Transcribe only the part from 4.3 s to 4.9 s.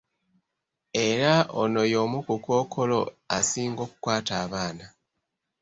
abaana.